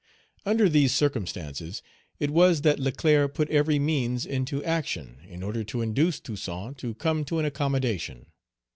Under 0.47 0.67
these 0.67 0.95
circumstances 0.95 1.83
it 2.19 2.31
was 2.31 2.61
that 2.61 2.79
Leclerc 2.79 3.35
put 3.35 3.51
every 3.51 3.77
means 3.77 4.25
into 4.25 4.63
action 4.63 5.19
in 5.27 5.43
order 5.43 5.63
to 5.65 5.83
induce 5.83 6.19
Toussaint 6.19 6.73
to 6.79 6.95
come 6.95 7.23
to 7.25 7.37
an 7.37 7.45
accommodation. 7.45 8.25